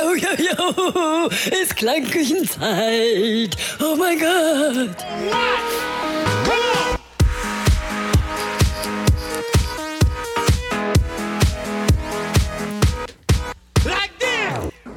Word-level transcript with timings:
yo, 0.00 0.14
yo, 0.14 0.30
yo, 0.38 1.28
ist 1.62 1.76
Klangküchenzeit. 1.76 3.56
Oh 3.80 3.96
mein 3.96 4.18
Gott. 4.18 4.96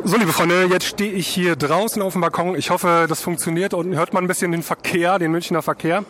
So, 0.05 0.17
liebe 0.17 0.33
Freunde, 0.33 0.65
jetzt 0.65 0.85
stehe 0.85 1.13
ich 1.13 1.29
hier 1.29 1.55
draußen 1.55 2.01
auf 2.01 2.11
dem 2.11 2.21
Balkon. 2.21 2.55
Ich 2.55 2.71
hoffe, 2.71 3.05
das 3.07 3.21
funktioniert. 3.21 3.73
Unten 3.73 3.95
hört 3.95 4.13
man 4.13 4.25
ein 4.25 4.27
bisschen 4.27 4.51
den 4.51 4.61
Verkehr, 4.61 5.17
den 5.17 5.31
Münchner 5.31 5.61
Verkehr. 5.61 6.03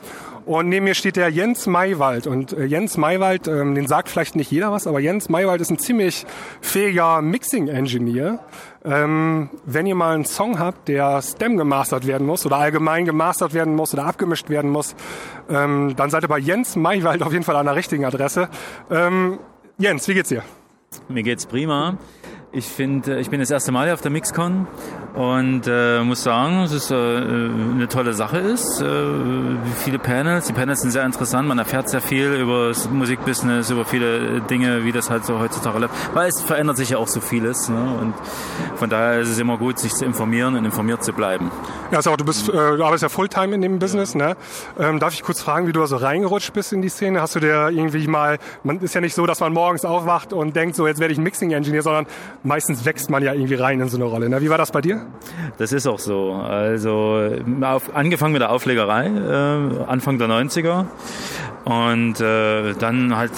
Und 0.45 0.67
neben 0.67 0.85
mir 0.85 0.95
steht 0.95 1.15
der 1.15 1.29
Jens 1.29 1.67
Maywald. 1.67 2.25
Und 2.25 2.53
äh, 2.53 2.63
Jens 2.63 2.97
Maywald, 2.97 3.47
ähm, 3.47 3.75
den 3.75 3.85
sagt 3.85 4.09
vielleicht 4.09 4.35
nicht 4.35 4.49
jeder 4.49 4.71
was, 4.71 4.87
aber 4.87 4.99
Jens 4.99 5.29
Maywald 5.29 5.61
ist 5.61 5.69
ein 5.69 5.77
ziemlich 5.77 6.25
fähiger 6.59 7.21
Mixing-Engineer. 7.21 8.39
Ähm, 8.83 9.51
wenn 9.65 9.85
ihr 9.85 9.95
mal 9.95 10.15
einen 10.15 10.25
Song 10.25 10.57
habt, 10.57 10.87
der 10.87 11.21
Stem 11.21 11.55
gemastert 11.57 12.07
werden 12.07 12.25
muss 12.25 12.47
oder 12.47 12.57
allgemein 12.57 13.05
gemastert 13.05 13.53
werden 13.53 13.75
muss 13.75 13.93
oder 13.93 14.05
abgemischt 14.05 14.49
werden 14.49 14.71
muss, 14.71 14.95
ähm, 15.51 15.93
dann 15.95 16.09
seid 16.09 16.23
ihr 16.23 16.29
bei 16.29 16.39
Jens 16.39 16.75
Maywald 16.75 17.21
auf 17.21 17.31
jeden 17.31 17.45
Fall 17.45 17.57
an 17.57 17.67
der 17.67 17.75
richtigen 17.75 18.05
Adresse. 18.05 18.49
Ähm, 18.89 19.37
Jens, 19.77 20.07
wie 20.07 20.15
geht's 20.15 20.29
dir? 20.29 20.41
Mir 21.09 21.21
geht's 21.21 21.45
prima. 21.45 21.99
Ich 22.55 22.67
finde, 22.67 23.19
ich 23.19 23.31
bin 23.31 23.39
das 23.39 23.49
erste 23.49 23.71
Mal 23.71 23.85
hier 23.85 23.95
auf 23.95 24.01
der 24.01 24.11
Mixcon 24.11 24.67
und 25.13 25.67
äh, 25.67 26.01
muss 26.01 26.23
sagen, 26.23 26.63
dass 26.63 26.71
es 26.71 26.89
äh, 26.89 26.95
eine 26.95 27.87
tolle 27.87 28.13
Sache 28.13 28.39
ist. 28.39 28.81
Äh, 28.81 29.05
viele 29.83 29.99
Panels, 29.99 30.47
die 30.47 30.53
Panels 30.53 30.81
sind 30.81 30.91
sehr 30.91 31.05
interessant. 31.05 31.47
Man 31.47 31.59
erfährt 31.59 31.87
sehr 31.87 32.01
viel 32.01 32.33
über 32.33 32.69
das 32.69 32.89
Musikbusiness, 32.89 33.69
über 33.69 33.85
viele 33.85 34.41
Dinge, 34.41 34.85
wie 34.85 34.91
das 34.91 35.11
halt 35.11 35.23
so 35.25 35.39
heutzutage 35.39 35.77
läuft. 35.79 35.93
Weil 36.15 36.29
es 36.29 36.41
verändert 36.41 36.77
sich 36.77 36.89
ja 36.89 36.97
auch 36.97 37.07
so 37.07 37.21
vieles. 37.21 37.69
Ne? 37.69 37.95
Und 38.01 38.15
von 38.75 38.89
daher 38.89 39.19
ist 39.19 39.29
es 39.29 39.37
immer 39.37 39.57
gut, 39.57 39.77
sich 39.77 39.93
zu 39.93 40.03
informieren 40.03 40.55
und 40.55 40.65
informiert 40.65 41.03
zu 41.03 41.13
bleiben. 41.13 41.51
Ja, 41.91 41.97
also 41.97 42.15
du 42.15 42.25
bist, 42.25 42.49
äh, 42.49 42.51
du 42.51 42.83
arbeitest 42.83 43.03
ja 43.03 43.09
Fulltime 43.09 43.53
in 43.53 43.61
dem 43.61 43.77
Business, 43.77 44.15
ne? 44.15 44.35
Ähm, 44.79 44.99
darf 44.99 45.13
ich 45.13 45.21
kurz 45.21 45.41
fragen, 45.41 45.67
wie 45.67 45.73
du 45.73 45.79
da 45.79 45.85
so 45.87 45.97
reingerutscht 45.97 46.53
bist 46.53 46.73
in 46.73 46.81
die 46.81 46.89
Szene? 46.89 47.21
Hast 47.21 47.35
du 47.35 47.39
dir 47.39 47.69
irgendwie 47.69 48.07
mal, 48.07 48.39
man 48.63 48.79
ist 48.79 48.95
ja 48.95 49.01
nicht 49.01 49.13
so, 49.13 49.27
dass 49.27 49.39
man 49.41 49.53
morgens 49.53 49.85
aufwacht 49.85 50.33
und 50.33 50.55
denkt, 50.55 50.75
so 50.75 50.87
jetzt 50.87 50.99
werde 50.99 51.13
ich 51.13 51.19
Mixing 51.19 51.51
Engineer, 51.51 51.83
sondern 51.83 52.07
meistens 52.43 52.83
wächst 52.85 53.11
man 53.11 53.21
ja 53.21 53.33
irgendwie 53.33 53.55
rein 53.55 53.79
in 53.79 53.89
so 53.89 53.97
eine 53.97 54.05
Rolle. 54.05 54.27
Ne? 54.27 54.41
Wie 54.41 54.49
war 54.49 54.57
das 54.57 54.71
bei 54.71 54.81
dir? 54.81 55.02
Das 55.57 55.71
ist 55.71 55.87
auch 55.87 55.99
so. 55.99 56.33
Also 56.33 57.29
auf, 57.61 57.95
angefangen 57.95 58.33
mit 58.33 58.41
der 58.41 58.51
Auflegerei, 58.51 59.07
äh, 59.07 59.85
Anfang 59.87 60.17
der 60.17 60.27
90er. 60.27 60.85
Und 61.65 62.19
äh, 62.19 62.73
dann 62.73 63.15
halt, 63.15 63.31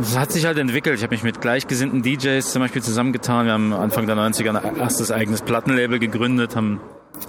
es 0.00 0.16
hat 0.16 0.30
sich 0.30 0.46
halt 0.46 0.58
entwickelt. 0.58 0.96
Ich 0.96 1.02
habe 1.02 1.14
mich 1.14 1.24
mit 1.24 1.40
gleichgesinnten 1.40 2.02
DJs 2.02 2.52
zum 2.52 2.62
Beispiel 2.62 2.82
zusammengetan. 2.82 3.46
Wir 3.46 3.52
haben 3.54 3.72
Anfang 3.72 4.06
der 4.06 4.16
90er 4.16 4.56
ein 4.56 4.76
erstes 4.76 5.10
eigenes 5.10 5.42
Plattenlabel 5.42 5.98
gegründet, 5.98 6.54
haben 6.54 6.80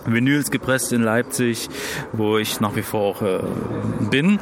Vinyls 0.05 0.51
gepresst 0.51 0.93
in 0.93 1.01
Leipzig, 1.01 1.69
wo 2.11 2.37
ich 2.37 2.59
nach 2.59 2.75
wie 2.75 2.81
vor 2.81 3.01
auch 3.01 3.21
äh, 3.21 3.39
bin. 4.09 4.39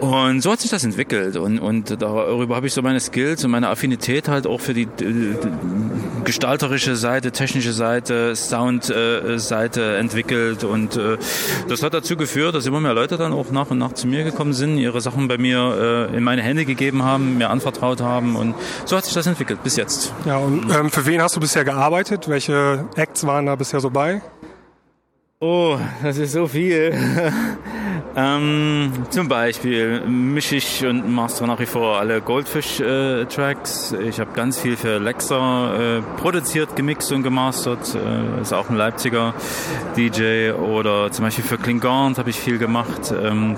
Und 0.00 0.42
so 0.42 0.52
hat 0.52 0.60
sich 0.60 0.70
das 0.70 0.84
entwickelt. 0.84 1.36
Und, 1.36 1.58
und 1.58 2.02
darüber 2.02 2.56
habe 2.56 2.66
ich 2.66 2.74
so 2.74 2.82
meine 2.82 3.00
Skills 3.00 3.44
und 3.44 3.50
meine 3.50 3.68
Affinität 3.68 4.28
halt 4.28 4.46
auch 4.46 4.60
für 4.60 4.74
die, 4.74 4.86
die 4.86 5.36
gestalterische 6.24 6.96
Seite, 6.96 7.32
technische 7.32 7.72
Seite, 7.72 8.34
Sound-Seite 8.36 9.80
äh, 9.80 9.98
entwickelt. 9.98 10.64
Und 10.64 10.96
äh, 10.96 11.18
das 11.68 11.82
hat 11.82 11.94
dazu 11.94 12.16
geführt, 12.16 12.54
dass 12.54 12.66
immer 12.66 12.80
mehr 12.80 12.94
Leute 12.94 13.16
dann 13.16 13.32
auch 13.32 13.50
nach 13.50 13.70
und 13.70 13.78
nach 13.78 13.92
zu 13.92 14.06
mir 14.06 14.24
gekommen 14.24 14.52
sind, 14.52 14.78
ihre 14.78 15.00
Sachen 15.00 15.28
bei 15.28 15.38
mir 15.38 16.08
äh, 16.12 16.16
in 16.16 16.22
meine 16.22 16.42
Hände 16.42 16.64
gegeben 16.64 17.02
haben, 17.02 17.38
mir 17.38 17.50
anvertraut 17.50 18.00
haben. 18.00 18.36
Und 18.36 18.54
so 18.84 18.96
hat 18.96 19.04
sich 19.04 19.14
das 19.14 19.26
entwickelt 19.26 19.62
bis 19.62 19.76
jetzt. 19.76 20.12
Ja, 20.24 20.38
und 20.38 20.70
ähm, 20.70 20.90
für 20.90 21.06
wen 21.06 21.22
hast 21.22 21.36
du 21.36 21.40
bisher 21.40 21.64
gearbeitet? 21.64 22.28
Welche 22.28 22.86
Acts 22.96 23.26
waren 23.26 23.46
da 23.46 23.54
bisher 23.56 23.80
so 23.80 23.90
bei? 23.90 24.22
Oh, 25.40 25.78
das 26.02 26.18
ist 26.18 26.32
so 26.32 26.46
viel. 26.46 26.92
ähm, 28.16 28.92
zum 29.10 29.28
Beispiel 29.28 30.00
mische 30.00 30.56
ich 30.56 30.84
und 30.84 31.08
master 31.08 31.46
nach 31.46 31.60
wie 31.60 31.66
vor 31.66 31.98
alle 31.98 32.20
Goldfish-Tracks. 32.20 33.92
Äh, 33.92 34.02
ich 34.02 34.18
habe 34.18 34.32
ganz 34.32 34.58
viel 34.58 34.76
für 34.76 34.98
Lexa 34.98 35.98
äh, 35.98 36.02
produziert, 36.16 36.74
gemixt 36.74 37.12
und 37.12 37.22
gemastert. 37.22 37.94
Äh, 37.94 38.40
ist 38.40 38.52
auch 38.52 38.68
ein 38.68 38.76
Leipziger 38.76 39.34
DJ. 39.96 40.52
Oder 40.52 41.12
zum 41.12 41.24
Beispiel 41.24 41.44
für 41.44 41.58
Klingant 41.58 42.18
habe 42.18 42.30
ich 42.30 42.40
viel 42.40 42.58
gemacht. 42.58 43.12
Ähm, 43.12 43.56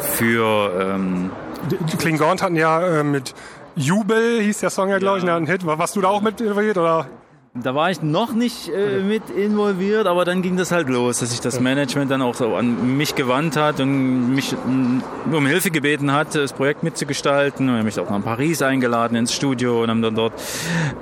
für 0.00 0.72
ähm, 0.80 1.30
die 1.70 1.96
Klingant 1.96 2.42
hatten 2.42 2.56
ja 2.56 3.00
äh, 3.00 3.04
mit 3.04 3.34
Jubel, 3.76 4.40
hieß 4.40 4.60
der 4.60 4.70
Song 4.70 4.88
ja, 4.88 4.98
glaube 4.98 5.18
ich, 5.18 5.28
ein 5.28 5.46
Hit. 5.46 5.66
Warst 5.66 5.94
du 5.96 6.00
da 6.00 6.08
auch 6.08 6.22
mit 6.22 6.40
involviert 6.40 6.78
oder? 6.78 7.06
Da 7.54 7.74
war 7.74 7.90
ich 7.90 8.00
noch 8.00 8.32
nicht 8.32 8.70
äh, 8.70 9.02
mit 9.02 9.28
involviert, 9.28 10.06
aber 10.06 10.24
dann 10.24 10.40
ging 10.40 10.56
das 10.56 10.72
halt 10.72 10.88
los, 10.88 11.18
dass 11.18 11.32
sich 11.32 11.40
das 11.40 11.60
Management 11.60 12.10
dann 12.10 12.22
auch 12.22 12.34
so 12.34 12.56
an 12.56 12.96
mich 12.96 13.14
gewandt 13.14 13.58
hat 13.58 13.78
und 13.78 14.34
mich 14.34 14.52
mm, 14.52 15.34
um 15.34 15.46
Hilfe 15.46 15.70
gebeten 15.70 16.12
hat, 16.12 16.34
das 16.34 16.54
Projekt 16.54 16.82
mitzugestalten. 16.82 17.68
Und 17.68 17.76
haben 17.76 17.84
mich 17.84 18.00
auch 18.00 18.08
nach 18.08 18.24
Paris 18.24 18.62
eingeladen 18.62 19.16
ins 19.16 19.34
Studio 19.34 19.82
und 19.82 19.90
haben 19.90 20.00
dann 20.00 20.14
dort 20.14 20.32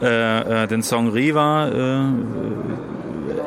äh, 0.03 0.65
äh, 0.65 0.67
den 0.67 0.83
Song 0.83 1.11
Riva 1.11 1.69
äh, 1.69 2.03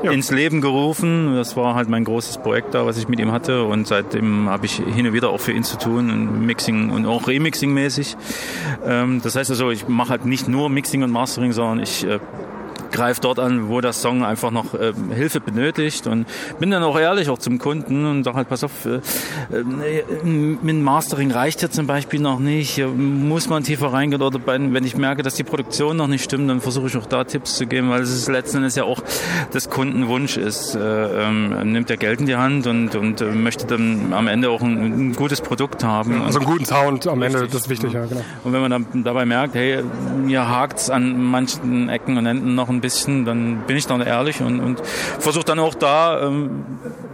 ja. 0.05 0.11
ins 0.13 0.31
Leben 0.31 0.61
gerufen. 0.61 1.35
Das 1.35 1.57
war 1.57 1.75
halt 1.75 1.89
mein 1.89 2.05
großes 2.05 2.37
Projekt 2.37 2.73
da, 2.73 2.85
was 2.85 2.97
ich 2.97 3.09
mit 3.09 3.19
ihm 3.19 3.33
hatte. 3.33 3.65
Und 3.65 3.85
seitdem 3.85 4.49
habe 4.49 4.65
ich 4.65 4.75
hin 4.77 5.07
und 5.07 5.11
wieder 5.11 5.29
auch 5.29 5.41
für 5.41 5.51
ihn 5.51 5.63
zu 5.63 5.77
tun, 5.77 6.45
Mixing 6.45 6.89
und 6.89 7.05
auch 7.05 7.27
Remixing 7.27 7.73
mäßig. 7.73 8.15
Ähm, 8.85 9.19
das 9.21 9.35
heißt 9.35 9.49
also, 9.49 9.71
ich 9.71 9.89
mache 9.89 10.11
halt 10.11 10.25
nicht 10.25 10.47
nur 10.47 10.69
Mixing 10.69 11.03
und 11.03 11.11
Mastering, 11.11 11.51
sondern 11.51 11.83
ich 11.83 12.07
greift 12.93 13.25
dort 13.25 13.39
an, 13.39 13.67
wo 13.67 13.81
der 13.81 13.91
Song 13.91 14.23
einfach 14.23 14.51
noch 14.51 14.73
äh, 14.73 14.93
Hilfe 15.13 15.41
benötigt 15.41 16.07
und 16.07 16.25
bin 16.59 16.71
dann 16.71 16.83
auch 16.83 16.97
ehrlich 16.97 17.29
auch 17.29 17.39
zum 17.39 17.57
Kunden 17.57 18.05
und 18.05 18.23
sage 18.23 18.37
halt, 18.37 18.47
pass 18.47 18.63
auf, 18.63 18.85
äh, 18.85 18.99
äh, 19.51 20.03
mit 20.23 20.77
Mastering 20.77 21.31
reicht 21.31 21.61
ja 21.61 21.69
zum 21.69 21.87
Beispiel 21.87 22.21
noch 22.21 22.39
nicht, 22.39 22.81
muss 22.95 23.49
man 23.49 23.63
tiefer 23.63 23.91
reingehen 23.91 24.21
oder 24.21 24.39
wenn 24.45 24.85
ich 24.85 24.95
merke, 24.95 25.23
dass 25.23 25.35
die 25.35 25.43
Produktion 25.43 25.97
noch 25.97 26.07
nicht 26.07 26.23
stimmt, 26.23 26.49
dann 26.49 26.61
versuche 26.61 26.87
ich 26.87 26.95
auch 26.95 27.07
da 27.07 27.23
Tipps 27.23 27.57
zu 27.57 27.65
geben, 27.65 27.89
weil 27.89 28.01
es 28.01 28.11
ist 28.11 28.29
letzten 28.29 28.57
Endes 28.57 28.75
ja 28.75 28.83
auch 28.83 29.01
das 29.51 29.69
Kundenwunsch 29.69 30.37
ist. 30.37 30.75
Äh, 30.75 30.79
ähm, 30.79 31.71
nimmt 31.71 31.89
er 31.89 31.97
Geld 31.97 32.19
in 32.19 32.27
die 32.27 32.35
Hand 32.35 32.67
und, 32.67 32.95
und 32.95 33.21
äh, 33.21 33.25
möchte 33.25 33.65
dann 33.65 34.13
am 34.13 34.27
Ende 34.27 34.49
auch 34.51 34.61
ein, 34.61 35.09
ein 35.09 35.13
gutes 35.15 35.41
Produkt 35.41 35.83
haben. 35.83 36.21
also 36.21 36.39
einen 36.39 36.47
guten 36.47 36.65
Sound 36.65 37.07
am 37.07 37.21
Ende, 37.23 37.47
das 37.47 37.63
ist 37.63 37.69
wichtig, 37.69 37.93
ja, 37.93 38.05
genau. 38.05 38.21
Und 38.43 38.53
wenn 38.53 38.61
man 38.61 38.71
dann 38.71 39.03
dabei 39.03 39.25
merkt, 39.25 39.55
hey, 39.55 39.83
mir 40.23 40.47
hakt's 40.47 40.89
an 40.91 41.23
manchen 41.23 41.89
Ecken 41.89 42.17
und 42.17 42.25
Enden 42.27 42.53
noch 42.53 42.69
ein 42.69 42.82
bisschen, 42.83 43.25
dann 43.25 43.63
bin 43.65 43.77
ich 43.77 43.87
dann 43.87 44.01
ehrlich 44.01 44.41
und, 44.41 44.59
und 44.59 44.81
versuche 45.19 45.45
dann 45.45 45.57
auch 45.57 45.73
da 45.73 46.21
ähm, 46.21 46.65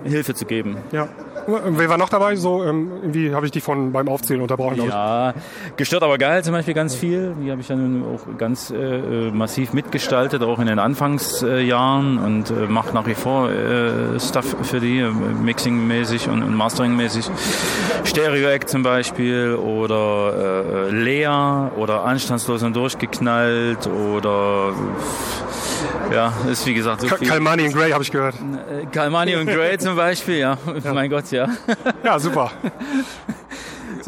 Hilfe 0.04 0.34
zu 0.34 0.46
geben. 0.46 0.78
Ja. 0.92 1.08
Wer 1.48 1.90
war 1.90 1.98
noch 1.98 2.10
dabei? 2.10 2.36
So, 2.36 2.64
ähm, 2.64 2.92
irgendwie 3.02 3.34
habe 3.34 3.46
ich 3.46 3.52
dich 3.52 3.64
von 3.64 3.92
beim 3.92 4.08
Aufzählen 4.08 4.42
unterbrochen. 4.42 4.84
Ja, 4.88 5.34
gestört 5.78 6.04
aber 6.04 6.18
geil 6.18 6.44
zum 6.44 6.54
Beispiel 6.54 6.74
ganz 6.74 6.94
viel. 6.96 7.34
Die 7.42 7.50
habe 7.50 7.62
ich 7.62 7.68
dann 7.68 8.04
auch 8.04 8.38
ganz 8.38 8.70
äh, 8.70 9.32
massiv 9.32 9.74
mitgestaltet, 9.74 10.44
auch 10.44 10.60
in 10.60 10.68
den 10.68 10.78
Anfangsjahren 10.78 12.20
und 12.20 12.52
äh, 12.52 12.68
mache 12.68 12.94
nach 12.94 13.08
wie 13.08 13.16
vor 13.16 13.50
äh, 13.50 14.20
Stuff 14.20 14.56
für 14.64 14.80
die, 14.80 15.00
äh, 15.00 15.10
Mixing-mäßig 15.10 16.30
und, 16.30 16.44
und 16.44 16.56
Mastering-mäßig. 16.56 17.30
Stereo-Act 18.04 18.70
zum 18.70 18.84
Beispiel 18.84 19.56
oder 19.56 20.88
äh, 20.88 20.92
Lea 20.92 21.72
oder 21.78 22.04
Anstandslos 22.04 22.64
und 22.64 22.76
durchgeknallt 22.76 23.88
oder 23.88 24.74
ja, 26.14 26.34
ist 26.50 26.66
wie 26.66 26.74
gesagt 26.74 27.02
so 27.02 27.08
viel. 27.08 27.28
Kalmani 27.28 27.68
und 27.68 27.74
Gray 27.74 27.92
habe 27.92 28.04
ich 28.04 28.12
gehört. 28.12 28.36
Kalmani 28.92 29.36
und 29.36 29.48
Gray 29.48 29.78
zum 29.78 29.96
Beispiel, 29.96 30.38
ja. 30.38 30.58
ja. 30.84 30.94
Mein 30.94 31.10
Gott, 31.10 31.32
ja. 31.32 31.48
Ja, 32.04 32.20
super. 32.20 32.52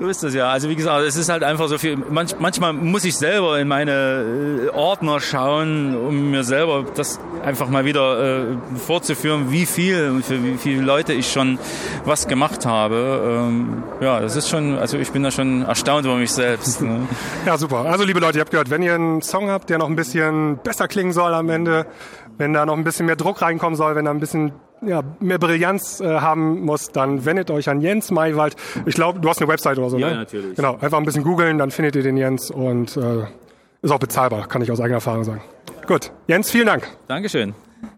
So 0.02 0.08
ist 0.08 0.24
das 0.24 0.34
ja. 0.34 0.50
Also 0.50 0.68
wie 0.68 0.76
gesagt, 0.76 1.06
es 1.06 1.16
ist 1.16 1.30
halt 1.30 1.44
einfach 1.44 1.68
so 1.68 1.78
viel. 1.78 1.96
Manch, 1.96 2.36
manchmal 2.40 2.74
muss 2.74 3.06
ich 3.06 3.16
selber 3.16 3.60
in 3.60 3.68
meine 3.68 4.66
äh, 4.66 4.70
Ordner 4.70 5.20
schauen, 5.20 5.96
um 5.96 6.32
mir 6.32 6.44
selber 6.44 6.86
das 6.96 7.20
einfach 7.44 7.70
mal 7.70 7.86
wieder 7.86 8.50
äh, 8.50 8.58
vorzuführen, 8.84 9.52
wie 9.52 9.68
viel 9.68 10.10
und 10.10 10.26
für 10.26 10.44
wie 10.44 10.58
viele 10.58 10.82
Leute 10.82 11.14
ich 11.14 11.32
schon 11.32 11.60
was 12.04 12.28
gemacht 12.28 12.66
habe. 12.66 13.46
Ähm, 13.48 13.84
ja, 14.02 14.20
das 14.20 14.36
ist 14.36 14.50
schon, 14.50 14.76
also 14.80 14.98
ich 14.98 15.12
bin 15.12 15.22
da 15.22 15.30
schon 15.30 15.62
erstaunt 15.66 16.04
über 16.04 16.16
mich 16.16 16.32
selbst. 16.32 16.82
Ne? 16.82 17.08
Ja, 17.46 17.60
super. 17.60 17.86
Also 17.86 18.04
liebe 18.04 18.20
Leute, 18.20 18.40
ihr 18.40 18.42
habt 18.42 18.52
gehört, 18.52 18.72
wenn 18.72 18.82
ihr 18.82 18.96
einen 18.96 19.22
Song 19.22 19.52
habt, 19.52 19.70
der 19.70 19.78
noch 19.78 19.88
ein 19.88 19.96
bisschen 19.96 20.58
besser 20.64 20.88
klingen 20.88 21.14
soll 21.14 21.36
am 21.36 21.50
Ende, 21.50 21.86
wenn 22.40 22.54
da 22.54 22.66
noch 22.66 22.76
ein 22.76 22.84
bisschen 22.84 23.06
mehr 23.06 23.18
Druck 23.18 23.44
reinkommen 23.44 23.76
soll, 23.76 23.96
wenn 23.96 24.06
da 24.06 24.12
ein 24.12 24.20
bisschen 24.20 24.52
ja, 24.82 25.04
mehr 25.20 25.38
Brillanz 25.38 26.00
äh, 26.00 26.20
haben 26.20 26.62
muss, 26.62 26.90
dann 26.90 27.26
wendet 27.26 27.52
euch 27.52 27.70
an 27.70 27.82
Jens 27.82 28.12
Maywald. 28.12 28.56
Ich 28.86 28.96
glaube, 28.96 29.20
du 29.20 29.30
hast 29.30 29.40
eine 29.42 29.48
Website 29.48 29.78
oder 29.78 29.90
so, 29.90 29.98
ja, 29.98 30.08
ne? 30.08 30.14
Ja, 30.14 30.20
natürlich. 30.20 30.56
Genau, 30.56 30.78
einfach 30.80 30.98
ein 30.98 31.06
bisschen 31.06 31.24
googeln, 31.24 31.58
dann 31.58 31.72
findet 31.72 31.96
ihr 31.96 32.04
den 32.04 32.18
Jens 32.18 32.52
und 32.52 32.98
äh, 32.98 33.26
ist 33.82 33.92
auch 33.92 34.00
bezahlbar, 34.00 34.48
kann 34.48 34.62
ich 34.62 34.72
aus 34.72 34.80
eigener 34.80 34.98
Erfahrung 34.98 35.24
sagen. 35.24 35.42
Gut, 35.88 36.12
Jens, 36.28 36.52
vielen 36.52 36.68
Dank. 36.68 36.88
Dankeschön. 37.08 37.54